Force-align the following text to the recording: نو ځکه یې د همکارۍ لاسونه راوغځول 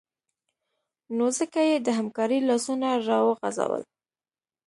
نو 1.15 1.25
ځکه 1.37 1.59
یې 1.69 1.77
د 1.81 1.87
همکارۍ 1.97 2.39
لاسونه 2.49 2.87
راوغځول 3.09 3.83